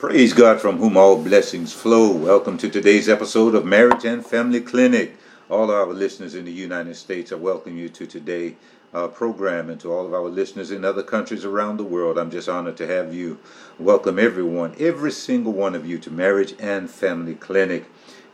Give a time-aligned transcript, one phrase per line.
[0.00, 2.10] Praise God from whom all blessings flow.
[2.10, 5.18] Welcome to today's episode of Marriage and Family Clinic.
[5.50, 8.54] All our listeners in the United States, I welcome you to today's
[8.94, 12.16] uh, program and to all of our listeners in other countries around the world.
[12.16, 13.40] I'm just honored to have you.
[13.78, 17.84] Welcome everyone, every single one of you to Marriage and Family Clinic.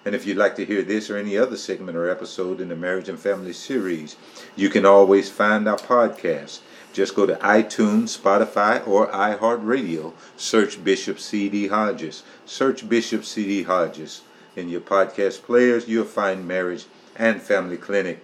[0.04, 2.76] And if you'd like to hear this or any other segment or episode in the
[2.76, 4.16] Marriage and Family series,
[4.56, 6.58] you can always find our podcast.
[6.92, 10.12] Just go to iTunes, Spotify, or iHeartRadio.
[10.36, 11.68] Search Bishop C.D.
[11.68, 12.24] Hodges.
[12.44, 13.62] Search Bishop C.D.
[13.62, 14.20] Hodges.
[14.54, 16.84] In your podcast players, you'll find Marriage
[17.16, 18.22] and Family Clinic.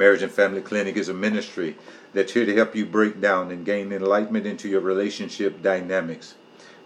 [0.00, 1.76] Marriage and Family Clinic is a ministry
[2.14, 6.36] that's here to help you break down and gain enlightenment into your relationship dynamics.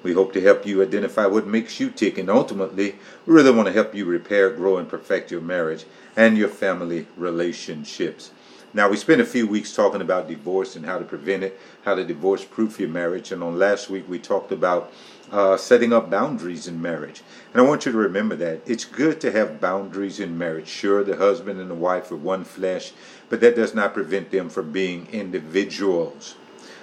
[0.02, 3.68] We hope to help you identify what makes you tick, and ultimately, we really want
[3.68, 5.85] to help you repair, grow, and perfect your marriage
[6.16, 8.32] and your family relationships.
[8.73, 11.95] Now, we spent a few weeks talking about divorce and how to prevent it, how
[11.95, 13.30] to divorce proof your marriage.
[13.30, 14.92] And on last week, we talked about
[15.30, 17.22] uh, setting up boundaries in marriage.
[17.52, 18.60] And I want you to remember that.
[18.66, 20.68] It's good to have boundaries in marriage.
[20.68, 22.92] Sure, the husband and the wife are one flesh,
[23.28, 26.36] but that does not prevent them from being individuals.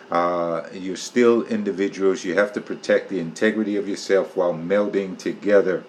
[0.09, 2.25] Uh, you're still individuals.
[2.25, 5.86] You have to protect the integrity of yourself while melding together.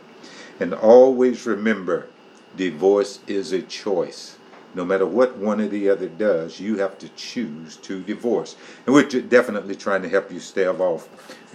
[0.61, 2.09] And always remember
[2.57, 4.37] divorce is a choice
[4.75, 8.57] no matter what one or the other does, you have to choose to divorce.
[8.87, 11.09] And we're definitely trying to help you stave off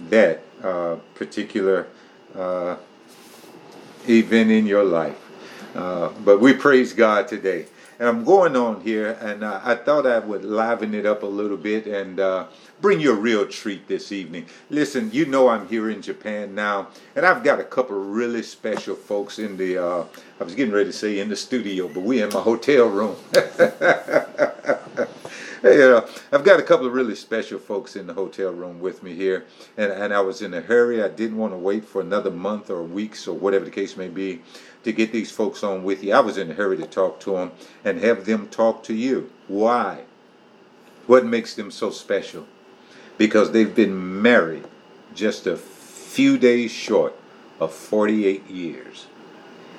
[0.08, 1.88] that uh, particular
[2.36, 2.76] uh,
[4.08, 5.18] event in your life.
[5.74, 7.66] Uh, but we praise God today.
[7.98, 11.26] And I'm going on here, and uh, I thought I would liven it up a
[11.26, 12.46] little bit and uh,
[12.80, 14.46] bring you a real treat this evening.
[14.70, 18.94] Listen, you know I'm here in Japan now, and I've got a couple really special
[18.94, 20.04] folks in the, uh,
[20.40, 23.16] I was getting ready to say in the studio, but we're in my hotel room.
[23.32, 23.42] hey,
[25.82, 29.16] uh, I've got a couple of really special folks in the hotel room with me
[29.16, 29.44] here,
[29.76, 31.02] and, and I was in a hurry.
[31.02, 34.08] I didn't want to wait for another month or weeks or whatever the case may
[34.08, 34.40] be
[34.88, 36.14] to get these folks on with you.
[36.14, 37.52] I was in a hurry to talk to them
[37.84, 39.30] and have them talk to you.
[39.46, 40.04] Why?
[41.06, 42.46] What makes them so special?
[43.18, 44.64] Because they've been married
[45.14, 47.14] just a few days short
[47.60, 49.06] of 48 years.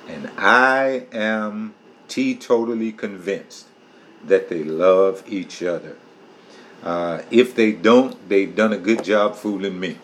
[0.08, 1.74] And I am
[2.08, 3.68] teetotally convinced
[4.24, 5.97] that they love each other.
[6.84, 9.97] Uh, if they don't, they've done a good job fooling me.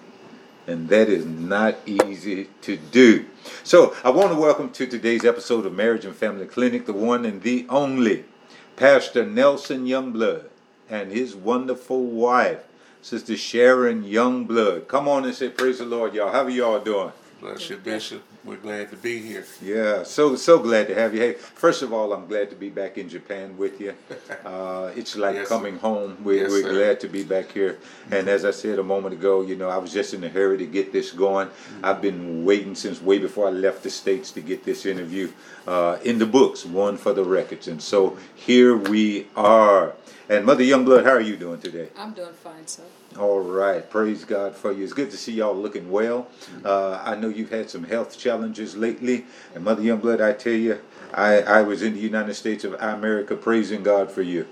[0.68, 3.26] And that is not easy to do.
[3.64, 7.24] So, I want to welcome to today's episode of Marriage and Family Clinic the one
[7.24, 8.26] and the only
[8.76, 10.46] Pastor Nelson Youngblood
[10.90, 12.64] and his wonderful wife,
[13.04, 14.88] Sister Sharon Youngblood.
[14.88, 16.32] Come on and say, Praise the Lord, y'all.
[16.32, 17.12] How are y'all doing?
[17.40, 18.24] Bless you, Bishop.
[18.46, 19.44] We're glad to be here.
[19.60, 21.20] Yeah, so so glad to have you.
[21.20, 23.94] Hey, first of all, I'm glad to be back in Japan with you.
[24.46, 25.80] Uh, it's like Yes, coming sir.
[25.80, 26.18] home.
[26.24, 27.80] We're, Yes, we're glad to be back here.
[28.12, 30.58] And as I said a moment ago, you know, I was just in a hurry
[30.60, 31.48] to get this going.
[31.48, 31.86] Mm-hmm.
[31.86, 35.32] I've been waiting since way before I left the states to get this interview
[35.68, 37.68] uh, in the books, one for the records.
[37.68, 39.96] And so here we are.
[40.28, 41.90] And Mother Youngblood, how are you doing today?
[41.96, 42.82] I'm doing fine, sir.
[43.20, 44.84] All right, praise God for you.
[44.84, 46.28] It's good to see y'all looking well.
[46.64, 50.82] Uh, I know you've had some health challenges lately, and Mother Youngblood, I tell you,
[51.14, 54.48] I, I was in the United States of America praising God for you.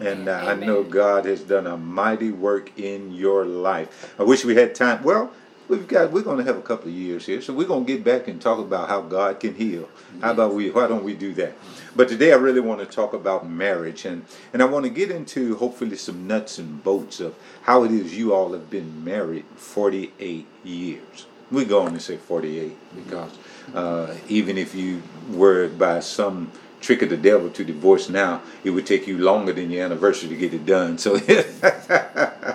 [0.00, 4.14] And uh, I know God has done a mighty work in your life.
[4.18, 5.04] I wish we had time.
[5.04, 5.30] Well,
[5.68, 7.92] we've got we're going to have a couple of years here, so we're going to
[7.92, 9.88] get back and talk about how God can heal.
[10.20, 10.70] How about we?
[10.70, 11.54] Why don't we do that?
[11.96, 15.10] But today I really want to talk about marriage, and and I want to get
[15.10, 19.44] into hopefully some nuts and bolts of how it is you all have been married
[19.56, 21.26] 48 years.
[21.50, 23.38] We're going to say 48 because
[23.74, 26.50] uh, even if you were by some
[26.84, 30.28] trick of the devil to divorce now, it would take you longer than your anniversary
[30.28, 30.98] to get it done.
[30.98, 31.16] So,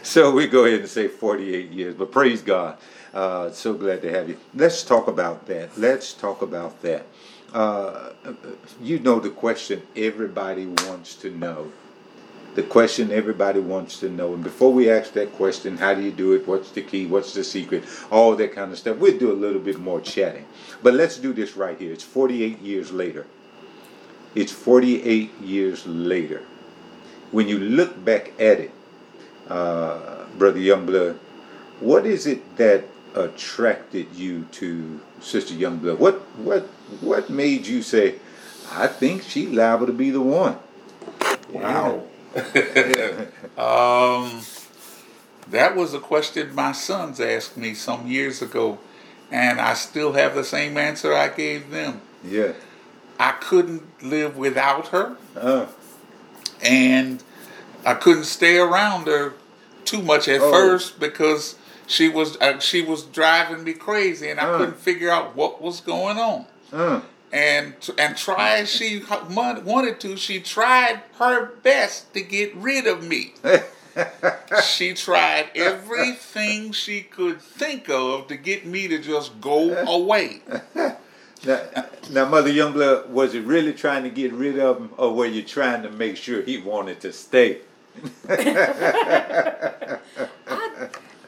[0.02, 1.94] so we go ahead and say 48 years.
[1.94, 2.78] But praise God.
[3.12, 4.38] Uh, so glad to have you.
[4.54, 5.76] Let's talk about that.
[5.76, 7.06] Let's talk about that.
[7.52, 8.10] Uh,
[8.80, 11.72] you know the question everybody wants to know.
[12.54, 14.34] The question everybody wants to know.
[14.34, 16.46] And before we ask that question, how do you do it?
[16.46, 17.06] What's the key?
[17.06, 17.84] What's the secret?
[18.10, 18.98] All that kind of stuff.
[18.98, 20.46] We'll do a little bit more chatting.
[20.82, 21.92] But let's do this right here.
[21.92, 23.26] It's 48 years later.
[24.34, 26.42] It's 48 years later.
[27.30, 28.72] When you look back at it,
[29.50, 31.18] uh, Brother Youngblood,
[31.80, 35.98] what is it that attracted you to Sister Youngblood?
[35.98, 36.62] What what
[37.00, 38.16] what made you say,
[38.72, 40.56] I think she liable to be the one?
[41.52, 42.04] Wow.
[43.58, 44.42] um,
[45.50, 48.78] That was a question my sons asked me some years ago,
[49.32, 52.02] and I still have the same answer I gave them.
[52.24, 52.52] Yeah.
[53.18, 55.66] I couldn't live without her, Uh,
[56.62, 57.22] and
[57.84, 59.34] I couldn't stay around her
[59.84, 60.50] too much at Oh.
[60.52, 61.56] first because
[61.86, 64.58] she was uh, she was driving me crazy, and I Uh.
[64.58, 66.46] couldn't figure out what was going on.
[66.72, 67.00] uh.
[67.32, 73.04] And and try as she wanted to, she tried her best to get rid of
[73.06, 73.34] me.
[74.64, 80.40] she tried everything she could think of to get me to just go away.
[81.46, 81.60] Now,
[82.10, 85.42] now, Mother Youngblood, was it really trying to get rid of him, or were you
[85.42, 87.58] trying to make sure he wanted to stay?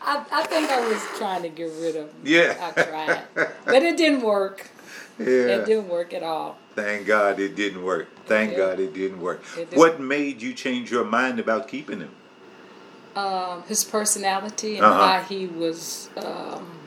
[0.04, 2.20] I, I think I was trying to get rid of him.
[2.24, 2.72] Yeah.
[2.76, 3.22] I tried.
[3.64, 4.68] But it didn't work.
[5.18, 5.26] Yeah.
[5.26, 6.58] It didn't work at all.
[6.74, 8.08] Thank God it didn't work.
[8.26, 8.58] Thank Yeah.
[8.58, 9.42] God it didn't work.
[9.56, 9.78] It didn't.
[9.78, 12.10] What made you change your mind about keeping him?
[13.14, 15.06] Um, his personality and Uh-huh.
[15.06, 16.78] how he was, um,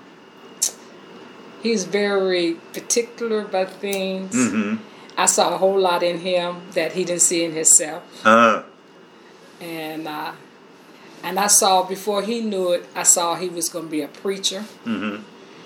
[1.62, 4.36] he's very particular about things.
[4.36, 4.82] Mm-hmm.
[5.18, 8.04] I saw a whole lot in him that he didn't see in himself.
[8.26, 8.64] Uh,
[9.66, 10.34] And, uh,
[11.24, 14.08] and I saw before he knew it, I saw he was going to be a
[14.08, 14.64] preacher.
[14.86, 15.24] mm-hmm.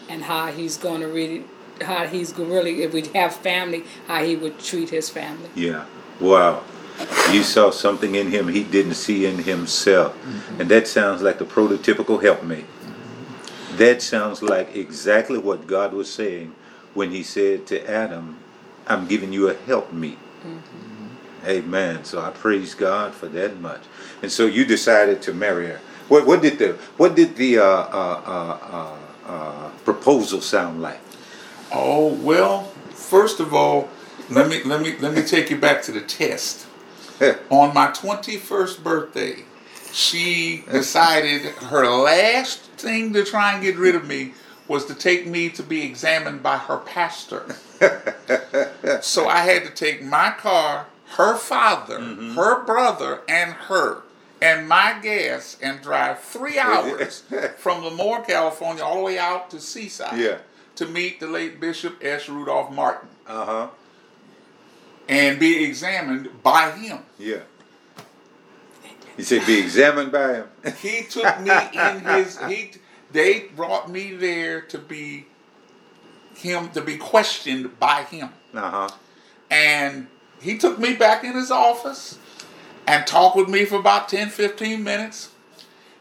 [0.09, 1.43] and how he's going to really,
[1.81, 5.49] how he's really, if we have family, how he would treat his family.
[5.53, 5.85] Yeah.
[6.19, 6.63] Wow.
[7.31, 10.17] You saw something in him he didn't see in himself.
[10.59, 12.65] And that sounds like the prototypical helpmate.
[13.77, 16.53] That sounds like exactly what God was saying
[16.93, 18.39] when he said to Adam,
[18.87, 20.17] I'm giving you a helpmeet.
[21.45, 22.03] Amen.
[22.03, 23.81] So I praise God for that much.
[24.21, 25.79] And so you decided to marry her.
[26.07, 30.99] What, what did the what did the uh, uh, uh, uh, uh, proposal sound like?
[31.71, 33.89] Oh well, first of all,
[34.29, 36.67] let me let me let me take you back to the test.
[37.49, 39.43] On my twenty first birthday,
[39.91, 44.33] she decided her last thing to try and get rid of me
[44.67, 47.55] was to take me to be examined by her pastor.
[49.01, 50.85] so I had to take my car,
[51.17, 54.03] her father, her brother, and her,
[54.41, 57.23] and my gas, and drive three hours
[57.57, 60.37] from Lemoore, California, all the way out to Seaside Yeah.
[60.75, 62.29] to meet the late Bishop S.
[62.29, 63.67] Rudolph Martin Uh huh.
[65.07, 66.99] and be examined by him.
[67.17, 67.39] Yeah.
[69.17, 70.47] He said, "Be examined by him."
[70.81, 72.71] He took me in his he
[73.11, 75.25] they brought me there to be
[76.35, 78.29] him to be questioned by him.
[78.53, 78.89] Uh huh.
[79.51, 80.07] And
[80.41, 82.17] he took me back in his office
[82.87, 85.31] and talked with me for about 10 15 minutes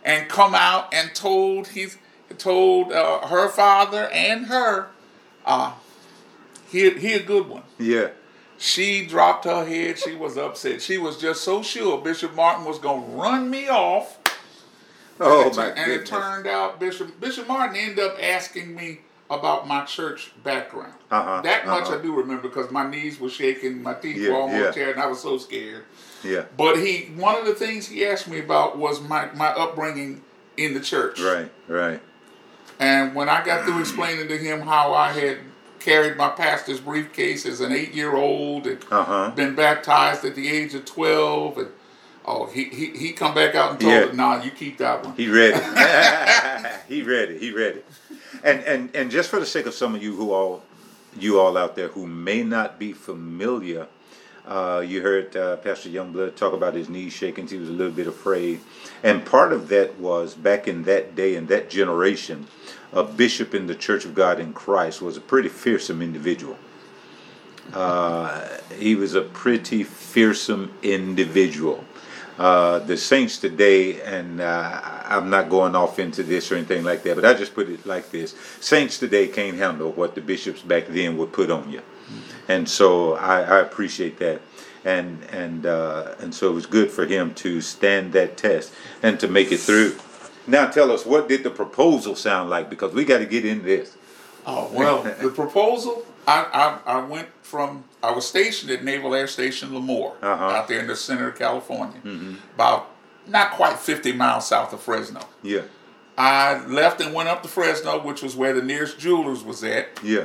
[0.04, 1.98] and come out and told his
[2.36, 4.88] told uh, her father and her
[5.44, 5.72] uh
[6.70, 7.62] he he a good one.
[7.78, 8.08] Yeah.
[8.58, 9.98] She dropped her head.
[9.98, 10.82] She was upset.
[10.82, 14.18] She was just so sure Bishop Martin was going to run me off.
[15.20, 18.74] Oh and it, my tur- and it turned out Bishop Bishop Martin ended up asking
[18.74, 20.94] me about my church background.
[21.10, 21.98] Uh-huh, That much uh-huh.
[21.98, 24.70] I do remember because my knees were shaking, my teeth Yeah, were almost yeah.
[24.70, 25.84] tearing, and I was so scared.
[26.24, 26.44] Yeah.
[26.56, 30.22] But he, one of the things he asked me about was my my upbringing
[30.56, 31.20] in the church.
[31.20, 31.50] Right.
[31.68, 32.00] Right.
[32.80, 35.38] And when I got through explaining to him how I had
[35.80, 39.30] carried my pastor's briefcase as an eight year old and Uh huh.
[39.34, 41.68] been baptized at the age of 12 and
[42.24, 44.12] oh he he, he come back out and told Yeah.
[44.12, 45.62] nah you keep that one He read it.
[46.88, 47.40] he read it.
[47.40, 47.86] He read it.
[48.44, 50.62] And and and just for the sake of some of you who all
[51.18, 53.86] you all out there who may not be familiar,
[54.46, 57.46] uh, you heard uh, Pastor Youngblood talk about his knees shaking.
[57.46, 58.60] He was a little bit afraid,
[59.02, 62.46] and part of that was back in that day in that generation,
[62.92, 66.56] a bishop in the Church of God in Christ was a pretty fearsome individual.
[67.72, 71.84] Uh, he was a pretty fearsome individual.
[72.38, 77.02] Uh, the saints today, and uh, I'm not going off into this or anything like
[77.02, 80.62] that, but I just put it like this: saints today can't handle what the bishops
[80.62, 81.82] back then would put on you,
[82.46, 84.40] and so I, I appreciate that,
[84.84, 89.18] and and uh, and so it was good for him to stand that test and
[89.18, 89.96] to make it through.
[90.46, 92.70] Now tell us, what did the proposal sound like?
[92.70, 93.96] Because we got to get into this.
[94.46, 99.26] oh well the proposal I, I i went from i was stationed at naval air
[99.26, 100.44] station lemoore Uh-huh.
[100.56, 102.00] out there in the center of california
[102.54, 102.90] about
[103.26, 105.62] not quite 50 miles south of fresno Yeah,
[106.16, 109.86] i left and went up to fresno which was where the nearest jewelers was at
[110.02, 110.24] yeah,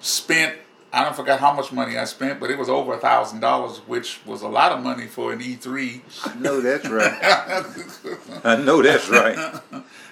[0.00, 0.56] spent
[0.96, 3.78] I don't forget how much money I spent, but it was over a thousand dollars,
[3.78, 6.02] which was a lot of money for an E three.
[6.24, 7.12] I know that's right.
[8.44, 9.36] I know that's right.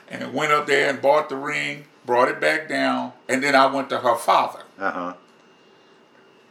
[0.08, 3.66] and went up there and bought the ring, brought it back down, and then I
[3.66, 5.12] went to her father, Uh huh.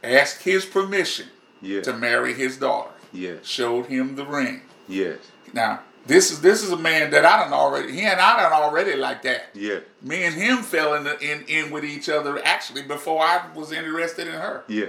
[0.03, 1.27] Asked his permission
[1.61, 1.81] Yeah.
[1.81, 3.45] to marry his daughter, Yes.
[3.45, 4.61] showed him the ring.
[4.87, 5.17] Yes.
[5.53, 7.91] Now This is this is a man that I don't already.
[7.91, 9.49] He and I don't already like that.
[9.53, 9.79] Yeah.
[10.01, 13.71] Me and him fell in, the, in in with each other actually before I was
[13.71, 14.87] interested in her Yeah.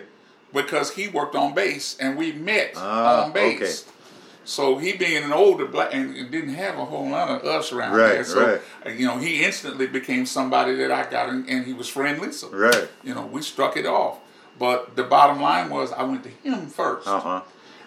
[0.54, 3.84] because he worked on base and we met Ah, on base.
[4.46, 7.72] So he being an older black and and didn't have a whole lot of us
[7.72, 8.24] around Right, there.
[8.24, 8.60] So right.
[8.86, 12.32] uh, you know he instantly became somebody that I got and, and he was friendly.
[12.32, 12.88] So Right.
[13.04, 14.16] you know we struck it off.
[14.58, 17.40] But the bottom line was I went to him first, Uh huh.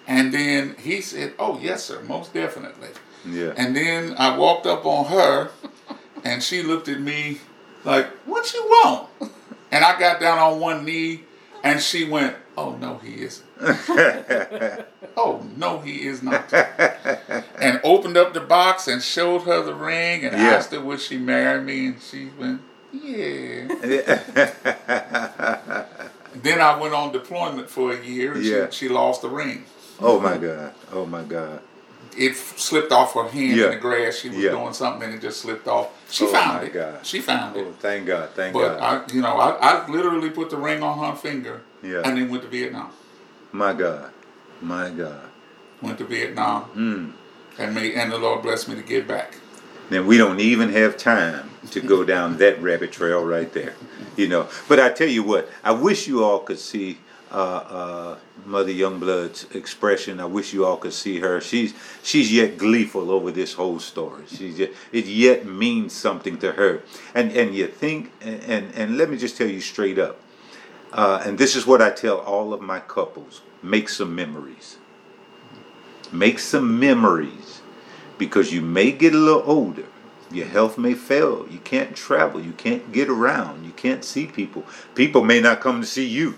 [0.08, 2.90] and then he said, "Oh yes, sir, most definitely."
[3.26, 3.54] Yeah.
[3.58, 5.50] And then I walked up on her,
[6.24, 7.40] and she looked at me
[7.84, 9.10] like, "What you want?"
[9.72, 11.22] And I got down on one knee,
[11.64, 13.46] and she went, "Oh no, he isn't."
[15.18, 16.52] oh no, he is not.
[17.62, 20.56] and opened up the box and showed her the ring and Yeah.
[20.56, 23.68] asked her would she marry me, and she went, "Yeah."
[26.42, 28.70] Then I went on deployment for a year, and Yeah.
[28.70, 29.66] she, she lost the ring.
[30.02, 30.74] oh my God.
[30.92, 31.62] Oh my God.
[32.18, 33.66] it f- slipped off her hand Yeah.
[33.66, 34.16] in the grass.
[34.20, 34.52] She was Yeah.
[34.52, 35.88] doing something and it just slipped off.
[36.10, 36.74] She Oh, found my it.
[36.74, 37.00] God.
[37.04, 37.76] She found Oh, it.
[37.82, 38.30] thank God.
[38.36, 39.04] Thank But God.
[39.10, 42.04] I, you know, I, I literally put the ring on her finger Yeah.
[42.06, 42.90] and then went to Vietnam.
[43.52, 44.12] my God.
[44.62, 45.24] My God.
[45.82, 47.12] Went to Vietnam Mm.
[47.62, 49.34] and made, and the Lord blessed me to get back.
[49.90, 53.76] Then we don't even have time to go down that rabbit trail right there,
[54.16, 54.48] you know.
[54.68, 56.98] But I tell you what, I wish you all could see
[57.32, 60.20] uh, uh, Mother Youngblood's expression.
[60.20, 61.42] I wish you all could see her.
[61.42, 64.24] She's she's yet gleeful over this whole story.
[64.28, 66.82] She's yet, it yet means something to her.
[67.14, 70.20] And and you think and and, and let me just tell you straight up.
[70.94, 74.78] Uh, and this is what I tell all of my couples: make some memories.
[76.12, 77.45] Make some memories
[78.18, 79.86] because you may get a little older.
[80.32, 81.48] Your health may fail.
[81.50, 82.42] You can't travel.
[82.42, 83.66] You can't get around.
[83.66, 84.66] You can't see people.
[84.96, 86.36] People may not come to see you.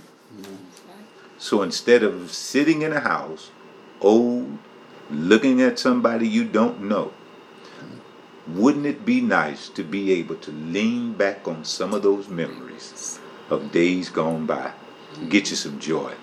[1.37, 3.51] So instead of sitting in a house,
[4.01, 4.57] old,
[5.09, 7.13] looking at somebody you don't know,
[8.47, 13.19] wouldn't it be nice to be able to lean back on some of those memories
[13.49, 14.71] of days gone by?
[15.29, 16.13] Get you some joy.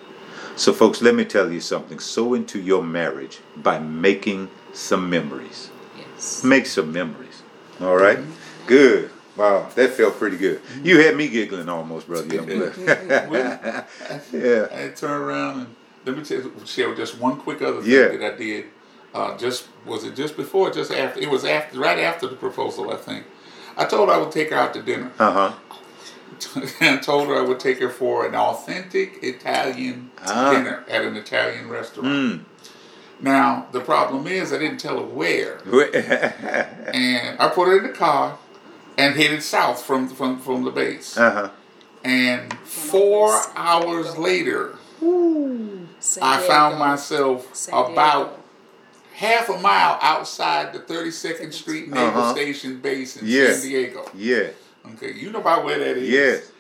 [0.56, 1.99] So, folks, let me tell you something.
[1.99, 5.70] Sow into your marriage by making some memories.
[5.99, 6.44] Yes.
[6.44, 7.42] Make some memories.
[7.80, 8.18] All right?
[8.66, 9.11] Good.
[9.37, 10.61] Wow, that felt pretty good.
[10.84, 13.28] You had me giggling almost, brother Youngblood.
[13.28, 13.61] Well,
[14.32, 14.68] yeah.
[14.70, 15.75] I had turned around and
[16.06, 18.08] let me tell share just one quick other thing Yeah.
[18.16, 18.66] that I did.
[19.12, 21.18] Uh, just was it just before, or just after?
[21.20, 23.25] It was after, right after the proposal, I think.
[23.76, 25.11] I told her I would take her out to dinner.
[25.18, 25.52] Uh huh.
[26.80, 30.50] And told her I would take her for an authentic Italian Ah.
[30.52, 32.08] dinner at an Italian restaurant.
[32.08, 32.40] Mm.
[33.20, 35.58] Now the problem is I didn't tell her where,
[36.92, 38.38] and I put her in the car
[38.98, 41.16] and headed south from from from the base.
[41.16, 41.48] uh huh.
[42.04, 48.40] And four hours later, San I found myself about
[49.14, 52.32] half a mile outside the 32nd Street Naval Uh-huh.
[52.34, 53.60] Station base in Yes.
[53.62, 54.10] San Diego.
[54.14, 54.48] Yeah.
[54.92, 56.08] Okay, you know about where that is.
[56.08, 56.50] Yes.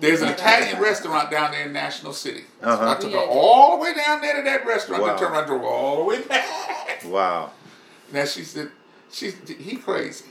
[0.00, 2.44] There's an Italian restaurant down there in National City.
[2.62, 2.90] Uh-huh.
[2.90, 5.02] I took her all the way down there to that restaurant.
[5.02, 5.08] Wow.
[5.08, 7.04] Then turned around, drove all the way back.
[7.06, 7.50] Wow.
[8.12, 8.70] Now she said,
[9.10, 10.26] "She he crazy,"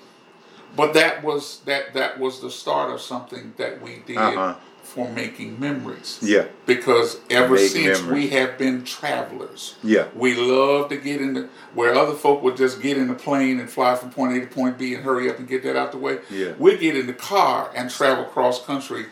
[0.76, 4.54] but that was that that was the start of something that we did Uh-huh.
[4.84, 6.20] For making memories.
[6.22, 6.46] Yeah.
[6.66, 8.24] Because ever Make since memories.
[8.24, 9.76] we have been travelers.
[9.84, 10.08] Yeah.
[10.16, 13.60] We love to get in the where other folk would just get in the plane
[13.60, 15.92] and fly from point A to point B and hurry up and get that out
[15.92, 16.20] the way.
[16.30, 16.54] Yeah.
[16.60, 19.06] We get in the car and travel cross country.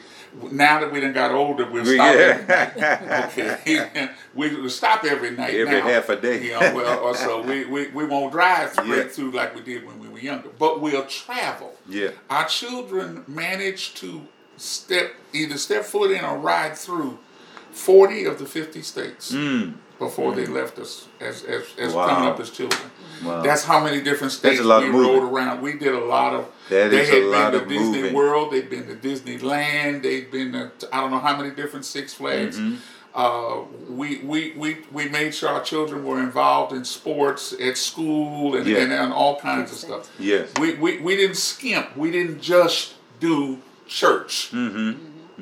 [0.51, 2.43] Now that we done got older, we'll We- stop yeah.
[2.47, 3.25] every night.
[3.31, 5.55] Okay, we will stop every night.
[5.55, 5.87] Every now.
[5.87, 6.43] half a day.
[6.45, 9.03] You know, well, or so we, we, we won't drive straight Yeah.
[9.05, 11.73] through like we did when we were younger, but we'll travel.
[11.87, 12.09] Yeah.
[12.29, 14.21] Our children manage to
[14.59, 17.17] step either step foot in or ride through
[17.71, 19.73] 40 of the 50 states Mm.
[19.99, 22.07] before they left us as, as, as Wow.
[22.07, 22.81] coming up as children.
[23.23, 23.41] Wow.
[23.41, 24.91] That's how many different states we moving.
[24.93, 25.61] rode around.
[25.61, 26.45] We did a lot of.
[26.69, 28.13] That they is had a been of to Disney moving.
[28.13, 28.51] World.
[28.53, 30.03] They've been to Disneyland.
[30.03, 32.57] They've been to I don't know how many different Six Flags.
[32.57, 32.75] Mm-hmm.
[33.13, 38.55] Uh, we, we, we, we made sure our children were involved in sports at school
[38.55, 38.77] and, Yeah.
[38.77, 40.09] and, and all kinds of stuff.
[40.19, 40.47] Yes.
[40.59, 41.97] We, we, we didn't skimp.
[41.97, 43.57] We didn't just do
[43.89, 44.89] church Mm-hmm.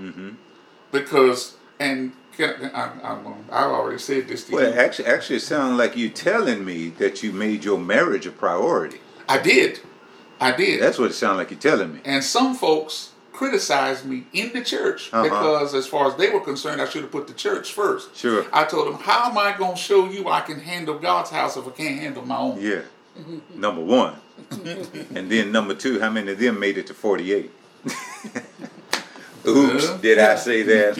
[0.07, 0.29] Mm-hmm.
[0.91, 4.79] because and can, I, I'm, I've already said this to Well, you.
[4.79, 8.99] actually, actually, it sounds like you're telling me that you made your marriage a priority.
[9.27, 9.79] I did,
[10.39, 10.81] I did.
[10.81, 11.99] That's what it sounds like you're telling me.
[12.05, 15.23] And some folks criticized me in the church Uh-huh.
[15.23, 18.15] because, as far as they were concerned, I should have put the church first.
[18.15, 18.45] Sure.
[18.53, 21.57] I told them, "How am I going to show you I can handle God's house
[21.57, 22.81] if I can't handle my own?" Yeah.
[23.55, 24.13] Number one.
[25.15, 27.49] and then number two, how many of them made it to 48?
[29.47, 30.97] Oops, did I say that?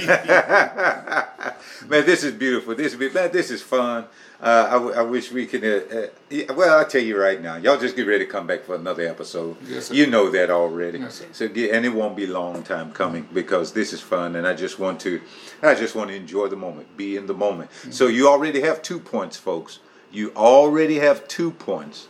[1.90, 2.76] man, this is beautiful.
[2.76, 4.06] This is man, this is fun.
[4.40, 5.64] Uh, I, w- I wish we could.
[5.64, 8.46] Uh, uh, yeah, well, I'll tell you right now, y'all just get ready to come
[8.46, 9.58] back for another episode.
[9.68, 11.00] Yes, you know that already.
[11.00, 14.46] Yes, so get, and it won't be long time coming because this is fun, and
[14.48, 15.20] I just want to,
[15.64, 17.72] I just want to enjoy the moment, be in the moment.
[17.90, 19.80] So you already have two points, folks.
[20.12, 22.08] You already have two points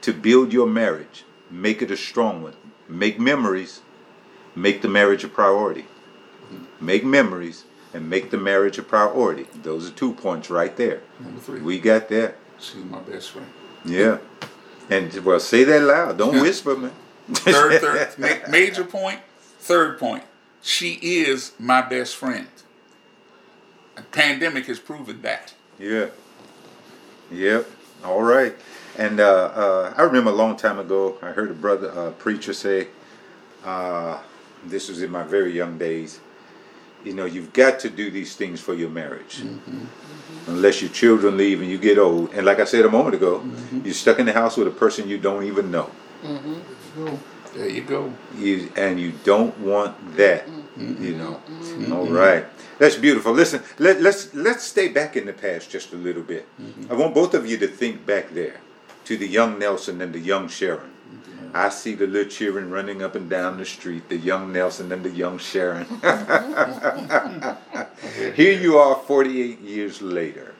[0.00, 2.54] to build your marriage, make it a strong one,
[2.88, 3.80] make memories,
[4.54, 5.86] make the marriage a priority.
[6.80, 9.46] Make memories and make the marriage a priority.
[9.62, 11.02] Those are two points right there.
[11.20, 11.60] Number three.
[11.60, 12.36] We got that.
[12.58, 13.48] She's my best friend.
[13.84, 14.18] Yeah.
[14.90, 16.18] And well, say that loud.
[16.18, 16.92] Don't whisper, man.
[17.32, 19.20] Third, third, ma- major point.
[19.58, 20.24] Third point.
[20.60, 22.48] She is my best friend.
[23.96, 25.54] The pandemic has proven that.
[25.78, 26.06] Yeah.
[27.30, 27.70] Yep.
[28.04, 28.54] All right.
[28.98, 32.52] And uh, uh, I remember a long time ago, I heard a brother, uh, preacher
[32.52, 32.88] say,
[33.64, 34.18] uh,
[34.64, 36.20] this was in my very young days,
[37.04, 39.42] you know, you've got to do these things for your marriage.
[40.46, 42.32] Unless your children leave and you get old.
[42.32, 43.44] And like I said a moment ago,
[43.84, 45.90] you're stuck in the house with a person you don't even know.
[47.54, 48.12] There you go.
[48.38, 51.40] you and you don't want that you know.
[51.92, 52.46] All right.
[52.78, 53.32] That's beautiful.
[53.32, 56.48] Listen let, let's let's stay back in the past just a little bit.
[56.88, 58.60] I want both of you to think back there
[59.04, 60.92] to the young nelson and the young sharon
[61.54, 65.04] I see the little children running up and down the street, the young Nelson and
[65.04, 65.84] the young Sharon.
[68.34, 70.54] Here you are 48 years later.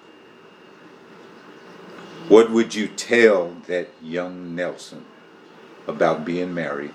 [2.29, 5.07] What would you tell that young Nelson
[5.87, 6.93] about being married?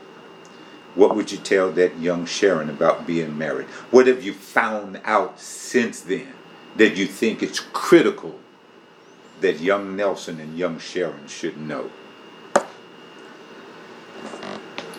[0.93, 3.67] What would you tell that young Sharon about being married?
[3.89, 6.33] What have you found out since then
[6.75, 8.39] that you think it's critical
[9.41, 11.91] that young Nelson and young Sharon should know?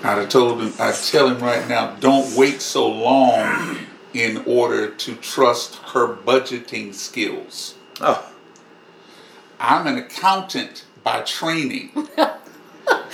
[0.05, 3.79] I'd have told him, I'd tell him right now, don't wait so long
[4.15, 7.75] in order to trust her budgeting skills.
[8.01, 8.33] Oh,
[9.59, 11.91] I'm an accountant by training.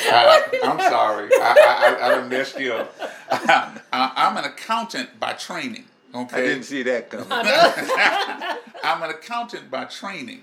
[0.07, 2.95] I, am sorry, I, I, I messed you up.
[3.31, 5.85] I, I'm an accountant by training.
[6.15, 7.27] Okay, I didn't see that coming.
[8.85, 10.43] I'm an accountant by training,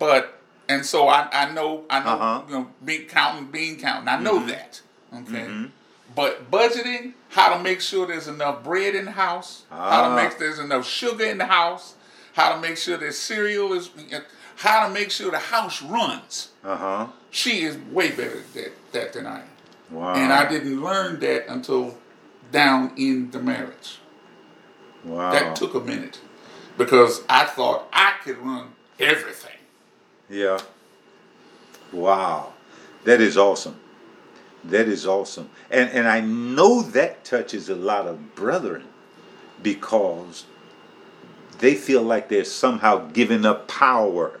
[0.00, 2.42] but and so I, I know I know Uh-huh.
[2.48, 4.80] you know bean counting bean counting I know that
[5.14, 5.46] okay,
[6.16, 10.08] but budgeting how to make sure there's enough bread in the house, how Ah.
[10.08, 11.94] to make sure there's enough sugar in the house,
[12.32, 13.90] how to make sure there's cereal is,
[14.56, 16.48] how to make sure the house runs.
[16.64, 17.06] Uh huh.
[17.30, 19.46] She is way better at that, that than I am,
[19.90, 20.14] Wow.
[20.14, 21.96] and I didn't learn that until
[22.50, 23.98] down in the marriage.
[25.04, 25.30] Wow.
[25.32, 26.18] That took a minute
[26.76, 29.59] because I thought I could run everything.
[30.30, 30.60] Yeah.
[31.92, 32.52] Wow.
[33.04, 33.76] That is awesome.
[34.64, 35.50] That is awesome.
[35.70, 38.84] And and I know that touches a lot of brethren
[39.62, 40.44] because
[41.58, 44.40] they feel like they're somehow giving up power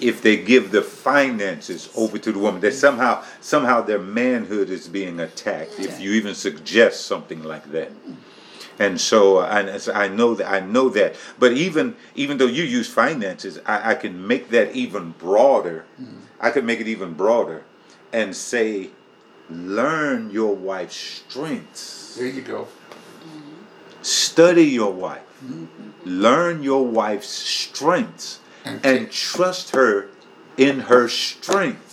[0.00, 2.60] if they give the finances over to the woman.
[2.60, 7.92] That somehow somehow their manhood is being attacked if you even suggest something like that.
[8.78, 11.16] And so, and so I know that I know that.
[11.38, 15.84] But even even though you use finances, I, I can make that even broader.
[16.00, 16.20] Mm-hmm.
[16.40, 17.64] I could make it even broader,
[18.12, 18.90] and say,
[19.50, 22.14] learn your wife's strengths.
[22.16, 22.68] There you go.
[24.02, 25.22] Study your wife.
[25.44, 25.90] Mm-hmm.
[26.04, 30.08] Learn your wife's strengths, And and trust her
[30.56, 31.87] in her strengths.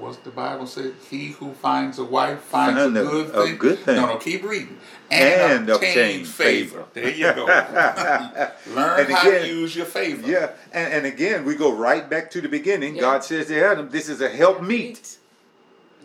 [0.00, 0.92] What's the Bible say?
[1.10, 3.56] He who finds a wife finds Find a a- good a thing.
[3.58, 3.96] good thing.
[3.96, 4.78] No, no, keep reading.
[5.10, 6.84] And obtain, obtain favor.
[6.84, 6.84] favor.
[6.94, 7.44] There you go.
[8.74, 10.26] Learn And how again- to use your favor.
[10.28, 12.94] Yeah, and, and again, we go right back to the beginning.
[12.94, 13.02] Yeah.
[13.02, 15.18] God says to Adam, "This is a help meet.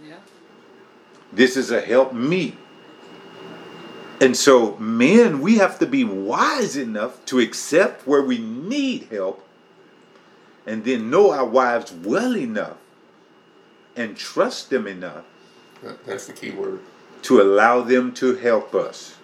[0.05, 0.15] Yeah.
[1.31, 2.58] This is a help meet."
[4.21, 9.45] And so, men, we have to be wise enough to accept where we need help,
[10.65, 12.77] and then know our wives well enough,
[13.95, 15.23] and trust them enough
[16.05, 16.79] That's the key word.
[17.23, 19.17] to allow them to help us.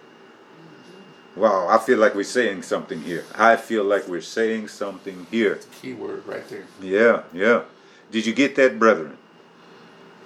[1.35, 3.23] Wow, I feel like we're saying something here.
[3.35, 5.59] I feel like we're saying something here.
[5.81, 6.65] Key word right there.
[6.81, 7.63] Yeah, yeah.
[8.11, 9.17] Did you get that, brethren?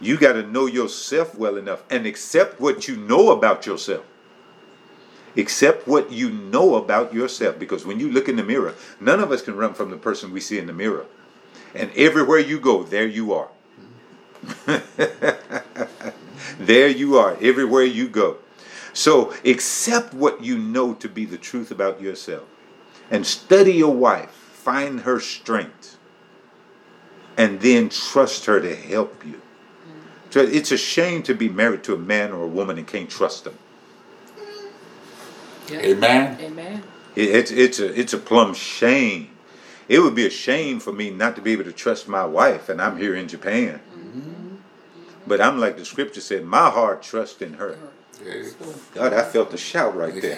[0.01, 4.03] You got to know yourself well enough and accept what you know about yourself.
[5.37, 9.31] Accept what you know about yourself because when you look in the mirror, none of
[9.31, 11.05] us can run from the person we see in the mirror.
[11.75, 13.49] And everywhere you go, there you are.
[16.59, 18.37] there you are, everywhere you go.
[18.93, 22.43] So accept what you know to be the truth about yourself
[23.11, 25.97] and study your wife, find her strength
[27.37, 29.41] and then trust her to help you.
[30.29, 33.09] So it's a shame to be married to a man or a woman and can't
[33.09, 33.57] trust them.
[35.69, 35.79] Yeah.
[35.79, 36.37] Amen.
[36.41, 36.83] Amen.
[37.15, 39.29] It, it's it's a it's a plum shame.
[39.87, 42.69] It would be a shame for me not to be able to trust my wife,
[42.69, 43.79] and I'm here in Japan.
[45.27, 47.77] But I'm like the scripture said, my heart trusts in her.
[48.93, 50.37] God, I felt the shout right there.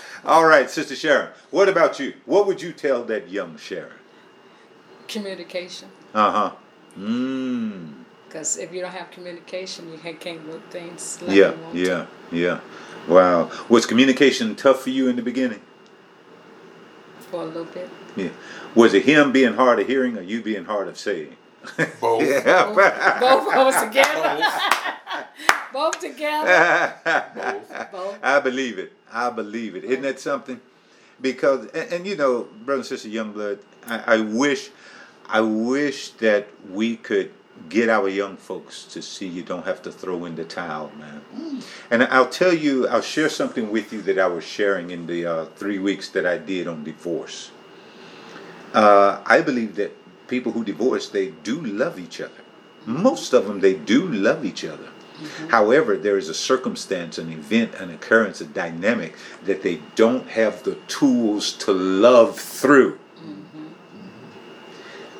[0.24, 1.30] All right, Sister Sharon.
[1.50, 2.14] What about you?
[2.24, 3.92] What would you tell that young Sharon?
[5.08, 5.88] Communication.
[6.14, 6.52] Uh huh.
[6.98, 7.92] Mmm.
[8.26, 12.06] Because if you don't have communication, you can't, can't things like Yeah, you want yeah,
[12.32, 12.60] yeah.
[13.06, 13.50] Wow.
[13.68, 15.60] Was communication tough for you in the beginning?
[17.34, 17.90] for a little bit.
[18.16, 18.30] Yeah.
[18.74, 21.36] Was it him being hard of hearing or you being hard of saying?
[22.00, 22.22] Both.
[22.22, 22.72] Yeah.
[23.20, 24.44] Both of us together.
[25.72, 26.94] Both together.
[27.04, 27.90] Both.
[27.92, 28.18] Both.
[28.22, 28.92] I believe it.
[29.12, 29.84] I believe it.
[29.84, 30.60] Isn't that something?
[31.20, 34.70] Because and, and you know, brother and sister Youngblood, I, I wish
[35.28, 37.32] I wish that we could
[37.68, 41.62] get our young folks to see you don't have to throw in the towel, man.
[41.90, 45.24] And I'll tell you, I'll share something with you that I was sharing in the
[45.24, 47.52] uh, three weeks that I did on divorce.
[48.72, 49.96] Uh, I believe that
[50.28, 52.32] people who divorce, they do love each other.
[52.86, 54.84] Most of them, they do love each other.
[54.84, 55.48] Mm-hmm.
[55.48, 60.64] However, there is a circumstance, an event, an occurrence, a dynamic that they don't have
[60.64, 62.98] the tools to love through.
[63.16, 63.66] Mm-hmm.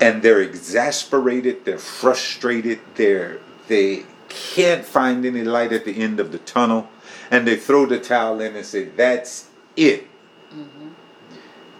[0.00, 3.38] And they're exasperated, they're frustrated, they're
[3.68, 6.88] they can't find any light at the end of the tunnel,
[7.30, 10.06] and they throw the towel in and say, That's it.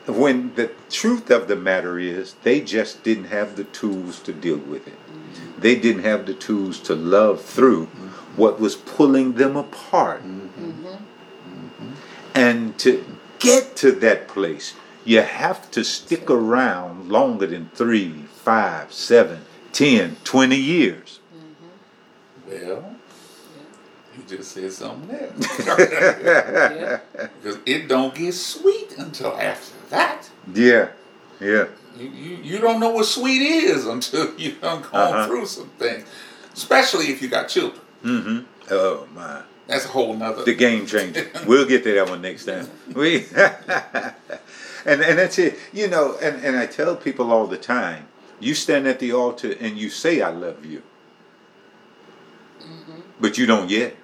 [0.07, 4.59] When the truth of the matter is, they just didn't have the tools to deal
[4.59, 4.99] with it.
[5.59, 7.87] They didn't have the tools to love through
[8.37, 10.23] what was pulling them apart.
[10.23, 10.95] Mm-hmm.
[12.35, 13.05] And to
[13.39, 20.17] get to that place, you have to stick around longer than three, five, seven, ten,
[20.25, 21.21] twenty years.
[21.35, 22.65] Mm-hmm.
[22.67, 22.97] Well,
[24.17, 25.33] you just said something there.
[27.17, 27.29] Yeah.
[27.43, 30.31] Because it don't get sweet until after that.
[30.55, 30.89] Yeah,
[31.41, 31.67] yeah,
[31.99, 35.27] You, you, you don't know what sweet is until you done gone Uh-huh.
[35.27, 36.07] through some things.
[36.53, 37.81] Especially if you got children.
[38.05, 38.39] mm-hmm.
[38.71, 40.45] Oh my, That's a whole nother.
[40.45, 41.27] the game changer.
[41.47, 42.67] We'll get to that one next time.
[42.95, 43.27] We,
[44.91, 45.55] and and that's it.
[45.73, 48.03] You know, and and I tell people all the time.
[48.41, 50.83] You stand at the altar and you say, "I love you,"
[53.21, 53.97] but you don't yet.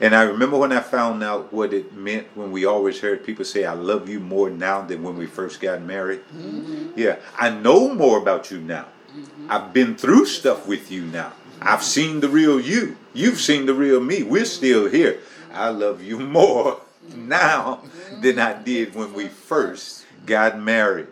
[0.00, 3.44] And I remember when I found out what it meant when we always heard people
[3.44, 6.20] say, I love you more now than when we first got married.
[6.28, 6.92] Mm-hmm.
[6.96, 8.86] Yeah, I know more about you now.
[9.16, 9.50] Mm-hmm.
[9.50, 11.32] I've been through stuff with you now.
[11.62, 12.96] I've seen the real you.
[13.14, 14.22] You've seen the real me.
[14.22, 15.20] We're still here.
[15.52, 16.80] I love you more
[17.14, 17.82] now
[18.20, 21.08] than I did when we first got married.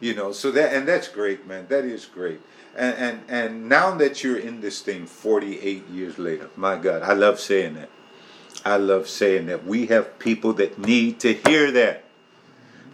[0.00, 1.66] You know, so that and that's great, man.
[1.68, 2.40] That is great.
[2.76, 7.12] And and and now that you're in this thing 48 years later, my God, I
[7.12, 7.90] love saying that.
[8.64, 12.04] I love saying that we have people that need to hear that.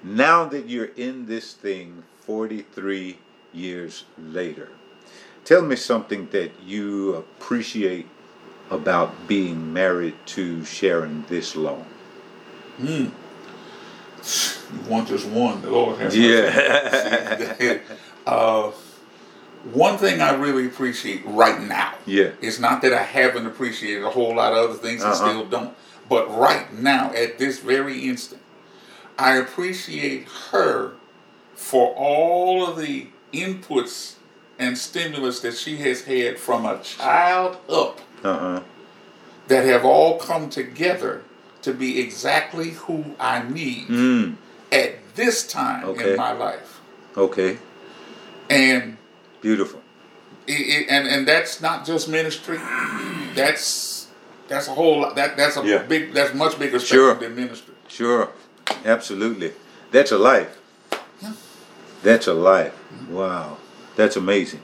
[0.03, 3.19] Now that you're in this thing 43
[3.53, 4.69] years later,
[5.45, 8.07] tell me something that you appreciate
[8.71, 11.85] about being married to Sharon this long.
[12.77, 13.09] Hmm.
[14.73, 15.61] You want just one.
[15.63, 16.15] The Lord have.
[16.15, 17.79] Yeah.
[18.27, 18.71] uh,
[19.65, 21.95] one thing I really appreciate right now.
[22.07, 22.31] Yeah.
[22.41, 25.29] It's not that I haven't appreciated a whole lot of other things and Uh-huh.
[25.29, 25.75] still don't.
[26.09, 28.41] But right now, at this very instant,
[29.19, 30.93] I appreciate her
[31.55, 34.15] for all of the inputs
[34.59, 38.61] and stimulus that she has had from a child up Uh-huh.
[39.49, 41.23] that have all come together
[41.63, 44.35] to be exactly who I need Mm.
[44.73, 46.13] at this time Okay.
[46.13, 46.81] in my life.
[47.17, 47.59] Okay.
[48.49, 48.97] And
[49.41, 49.81] Beautiful.
[50.47, 52.59] it, it, and and that's not just ministry.
[53.35, 54.09] That's
[54.49, 55.13] that's a whole.
[55.15, 55.79] That that's a Yeah.
[55.83, 56.13] big.
[56.13, 57.15] That's much bigger spectrum Sure.
[57.15, 57.75] than ministry.
[57.89, 58.29] Sure.
[58.85, 59.53] Absolutely.
[59.91, 60.57] That's a life.
[61.23, 61.33] Yeah.
[62.03, 62.75] That's a life.
[63.09, 63.57] Wow.
[63.97, 64.61] That's amazing.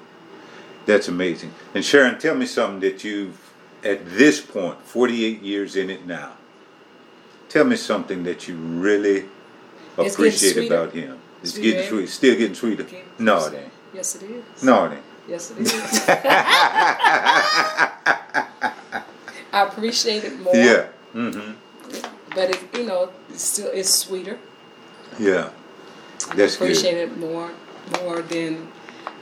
[0.86, 1.52] That's amazing.
[1.74, 3.38] And Sharon, tell me something that you've,
[3.82, 6.32] at this point, 48 years in it now,
[7.48, 9.24] tell me something that you really
[9.98, 11.18] appreciate about him.
[11.42, 11.70] It's Sweeter.
[11.70, 11.88] getting eh?
[11.88, 12.08] sweet.
[12.08, 12.82] Still getting sweeter.
[12.84, 13.56] Getting No, sweeter.
[13.56, 13.72] it ain't.
[13.96, 14.62] Yes, it is.
[14.62, 15.02] No, it ain't.
[15.26, 15.72] Yes, it is.
[19.52, 20.54] I appreciate it more.
[20.54, 20.86] Yeah.
[21.14, 21.52] Mm-hmm.
[22.34, 24.38] But it, you know, it's still it's sweeter.
[25.18, 25.48] Yeah.
[26.34, 27.12] That's I appreciate good.
[27.12, 27.50] it more,
[28.02, 28.68] more than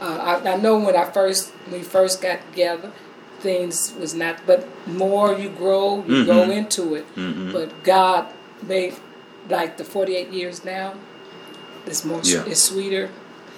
[0.00, 2.90] uh, I, I know when I first when we first got together,
[3.40, 4.40] things was not.
[4.46, 6.56] But more you grow, you go Mhm.
[6.56, 7.06] into it.
[7.14, 7.52] mm-hmm.
[7.52, 8.26] But God
[8.62, 8.94] made
[9.48, 10.94] like the forty eight years now.
[11.86, 12.20] It's more.
[12.24, 12.44] Yeah.
[12.46, 13.10] It's sweeter,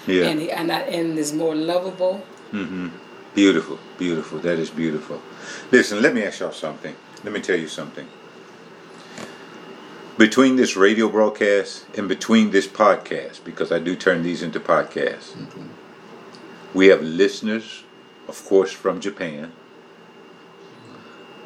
[0.06, 0.26] Yeah.
[0.26, 2.24] and and I, and it's more lovable.
[2.52, 2.88] Mm-hmm.
[3.34, 4.38] Beautiful, beautiful.
[4.38, 5.20] That is beautiful.
[5.70, 6.94] Listen, let me ask y'all something.
[7.24, 8.06] Let me tell you something.
[10.18, 15.34] between this radio broadcast and between this podcast, because I do turn these into podcasts,
[16.74, 17.84] we have listeners,
[18.28, 19.52] of course, from Japan,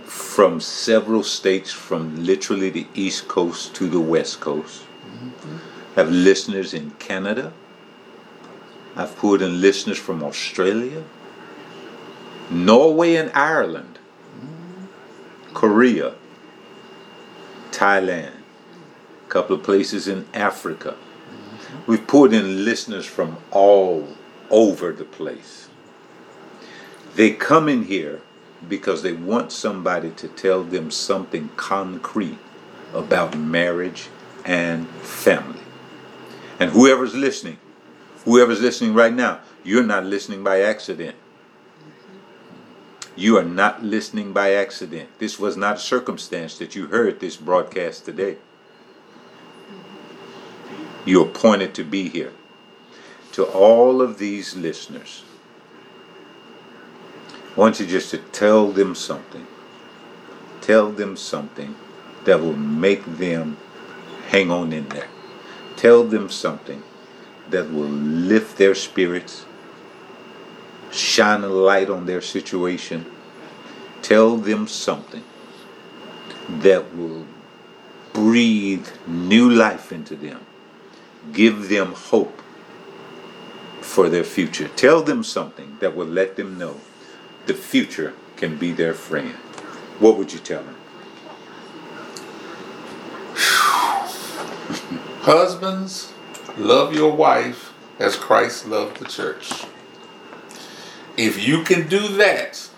[0.05, 4.83] from several states, from literally the East Coast to the West Coast.
[5.97, 7.53] Have listeners in Canada.
[8.97, 11.05] I've pulled in listeners from Australia,
[12.51, 13.99] Norway and Ireland,
[15.55, 16.15] Korea,
[17.71, 18.33] Thailand,
[19.27, 20.97] a couple of places in Africa.
[21.87, 24.09] We've pulled in listeners from all
[24.51, 25.69] over the place.
[27.15, 28.21] They come in here
[28.69, 32.39] because they want somebody to tell them something concrete
[32.93, 34.09] about marriage
[34.45, 35.61] and family.
[36.59, 37.59] And whoever's listening,
[38.25, 41.17] whoever's listening right now, you're not listening by accident.
[43.17, 45.09] You are not listening by accident.
[45.19, 48.37] This was not a circumstance that you heard this broadcast today.
[51.05, 52.33] You're appointed to be here.
[53.33, 55.23] To all of these listeners,
[57.57, 59.47] I want you just to tell them something.
[60.61, 61.75] Tell them something
[62.25, 63.57] that will make them
[64.29, 65.09] hang on in there.
[65.77, 66.83] Tell them something
[67.51, 69.45] that will lift their spirits,
[70.91, 73.07] shine a light on their situation.
[74.03, 75.25] Tell them something
[76.49, 77.27] that will
[78.13, 80.41] breathe new life into them,
[81.33, 82.41] give them hope
[83.81, 84.69] for their future.
[84.69, 86.81] Tell them something that will let them know
[87.47, 89.35] the future can be their friend.
[89.99, 90.77] What would you tell them?
[95.23, 96.13] Husbands,
[96.61, 99.65] love your wife as Christ loved the church.
[101.17, 102.69] If you can do that,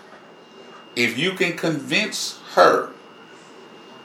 [0.95, 2.91] if you can convince her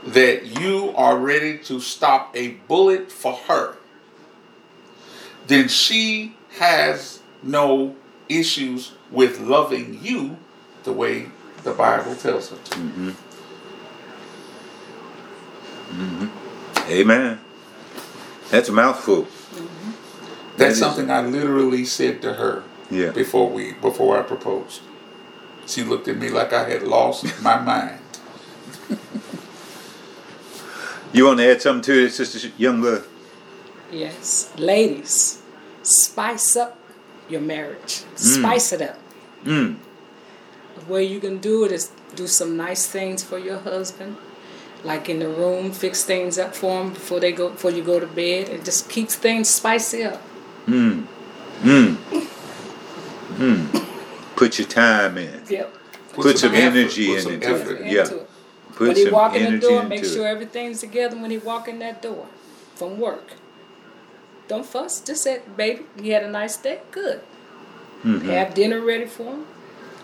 [0.04, 3.76] that you are ready to stop a bullet for her,
[5.46, 7.96] then she has no
[8.28, 10.36] issues with loving you
[10.84, 11.26] the way
[11.64, 12.74] the Bible tells her to.
[12.78, 13.08] Mm-hmm.
[16.00, 16.90] Mm-hmm.
[16.90, 17.40] Amen.
[18.50, 19.26] That's a mouthful.
[20.58, 23.10] That That's is- something I literally said to her Yeah.
[23.10, 24.80] before we before I proposed.
[25.66, 28.00] She looked at me like I had lost my mind.
[31.12, 33.04] You want to add something to it, Sister Youngblood?
[33.90, 34.52] Yes.
[34.58, 35.40] Ladies,
[35.82, 36.76] spice up
[37.28, 38.02] your marriage.
[38.14, 38.98] Spice it up.
[39.44, 39.76] Mm.
[40.78, 44.16] The way you can do it is do some nice things for your husband.
[44.84, 47.98] Like in the room, fix things up for him before they go before you go
[47.98, 48.48] to bed.
[48.48, 50.20] and just keeps things spicy up.
[50.68, 51.06] Mm.
[51.62, 51.96] Mm.
[53.36, 53.86] Mm.
[54.36, 55.42] Put your time in.
[55.48, 55.74] Yep.
[56.12, 57.80] Put, some, effort, energy put in some into effort it.
[57.82, 58.02] Into Yeah.
[58.02, 58.30] it.
[58.74, 60.08] Put when he walk in the door, into make it.
[60.08, 62.26] sure everything's together when he walk in that door
[62.74, 63.32] from work.
[64.46, 65.00] Don't fuss.
[65.00, 66.80] Just say, baby, you had a nice day.
[66.90, 67.20] Good.
[68.04, 68.22] Mhm.
[68.24, 69.46] Have dinner ready for him.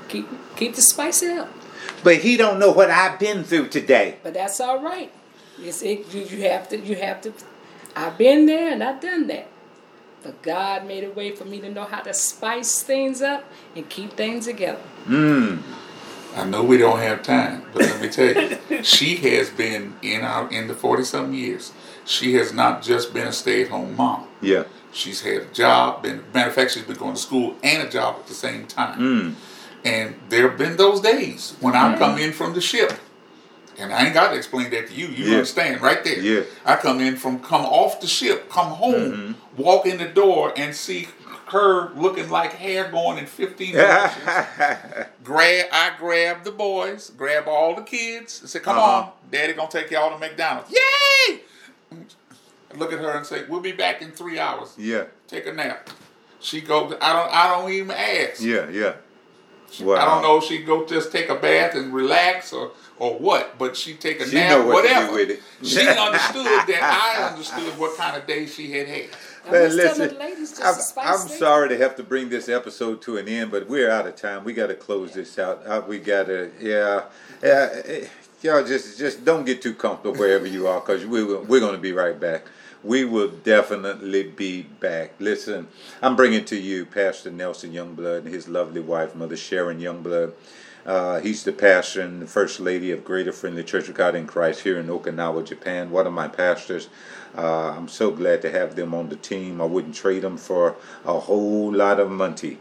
[0.08, 1.48] Keep keep the spicy up.
[2.02, 4.16] But he don't know what I've been through today.
[4.22, 5.10] But that's all right.
[5.60, 6.78] It's, it, you, you have to.
[6.78, 7.32] You have to.
[7.94, 9.46] I've been there and I've done that.
[10.24, 13.44] But God made a way for me to know how to spice things up
[13.76, 14.80] and keep things together.
[15.06, 15.62] Mm.
[16.34, 20.22] I know we don't have time, but let me tell you, she has been in
[20.22, 21.72] our in the forty something years.
[22.06, 24.26] She has not just been a stay at home mom.
[24.40, 24.64] Yeah.
[24.92, 27.90] She's had a job, been matter of fact, she's been going to school and a
[27.90, 28.98] job at the same time.
[28.98, 29.34] Mm.
[29.84, 32.94] And there have been those days when I come in from the ship.
[33.78, 35.08] And I ain't got to explain that to you.
[35.08, 35.32] You Yeah.
[35.34, 36.18] understand right there.
[36.20, 36.42] Yeah.
[36.64, 39.62] I come in from come off the ship, come home, Mm-hmm.
[39.62, 41.08] walk in the door and see
[41.48, 44.24] her looking like hair going in 15 directions.
[45.22, 48.90] grab I grab the boys, grab all the kids, and say, Come Uh-huh.
[49.02, 50.70] on, daddy gonna take y'all to McDonald's.
[50.70, 51.40] Yay!
[52.76, 54.74] Look at her and say, We'll be back in three hours.
[54.78, 55.04] yeah.
[55.28, 55.90] Take a nap.
[56.40, 58.40] She goes, I don't I don't even ask.
[58.42, 58.68] Yeah.
[58.68, 58.94] Yeah.
[59.80, 59.94] Wow.
[59.96, 63.58] I don't know if she'd go just take a bath and relax or or what,
[63.58, 65.12] but she take a She nap, know what to do whatever.
[65.14, 65.42] with it.
[65.62, 69.06] she understood that I understood what kind of day she had had.
[69.46, 73.28] I'm Man, listen, ladies I'm, I'm sorry to have to bring this episode to an
[73.28, 74.42] end, but we're out of time.
[74.44, 75.66] We got to close this out.
[75.66, 77.02] Uh, we got to, yeah,
[77.42, 77.68] yeah.
[77.84, 78.06] eh,
[78.42, 81.74] Y'all just just don't get too comfortable wherever you are, cause we will, we're going
[81.74, 82.44] to be right back.
[82.84, 85.12] We will definitely be back.
[85.18, 85.68] Listen,
[86.02, 90.34] I'm bringing to you Pastor Nelson Youngblood and his lovely wife, Mother Sharon Youngblood.
[90.84, 94.26] Uh, he's the pastor and the first lady of Greater Friendly Church of God in
[94.26, 95.90] Christ here in Okinawa, Japan.
[95.90, 96.90] One of my pastors.
[97.34, 99.62] Uh, I'm so glad to have them on the team.
[99.62, 102.58] I wouldn't trade them for a whole lot of money.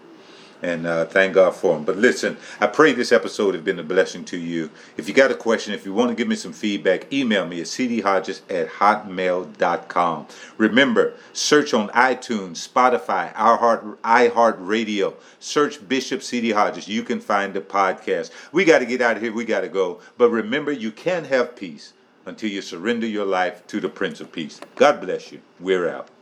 [0.64, 1.84] And uh, thank God for them.
[1.84, 4.72] But listen, I pray this episode has been a blessing to you.
[4.98, 7.60] If you got a question, if you want to give me some feedback, email me
[7.60, 10.28] at cdhodges at hotmail.com.
[10.58, 15.14] Remember, search on iTunes, Spotify, iHeart, iHeartRadio.
[15.40, 16.52] Search Bishop C.D.
[16.52, 16.88] Hodges.
[16.88, 18.32] You can find the podcast.
[18.54, 19.34] We got to get out of here.
[19.34, 20.00] We got to go.
[20.18, 21.94] But remember, you can have peace
[22.26, 24.62] until you surrender your life to the Prince of Peace.
[24.78, 25.42] God bless you.
[25.60, 26.13] We're out.